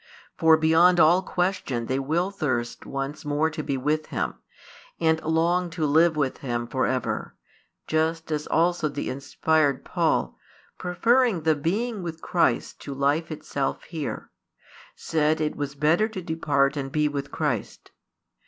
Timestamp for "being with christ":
11.53-12.79